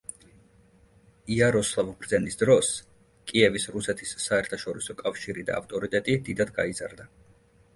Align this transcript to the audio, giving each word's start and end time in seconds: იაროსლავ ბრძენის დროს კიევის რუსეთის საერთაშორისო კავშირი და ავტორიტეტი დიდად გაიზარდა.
იაროსლავ 1.33 1.91
ბრძენის 2.05 2.39
დროს 2.43 2.71
კიევის 3.33 3.69
რუსეთის 3.75 4.15
საერთაშორისო 4.25 4.97
კავშირი 5.03 5.45
და 5.51 5.59
ავტორიტეტი 5.63 6.17
დიდად 6.31 6.55
გაიზარდა. 6.57 7.07